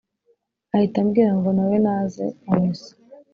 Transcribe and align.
ahita 0.73 0.95
amubwira 0.99 1.31
ngo 1.37 1.49
nawe 1.55 1.77
naze 1.85 2.25
mu 2.45 2.53
misa 2.61 2.91